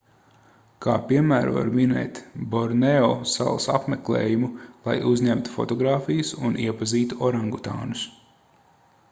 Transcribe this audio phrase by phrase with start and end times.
[0.83, 2.21] kā piemēru var minēt
[2.55, 4.51] borneo salas apmeklējumu
[4.89, 8.09] lai uzņemtu fotogrāfijas un iepazītu orangutānus